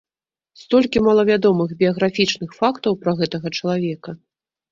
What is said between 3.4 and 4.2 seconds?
чалавека.